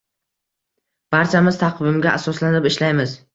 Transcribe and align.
Barchamiz 1.15 1.59
taqvimga 1.65 2.15
asoslanib 2.21 2.71
ishlaymiz 2.73 3.15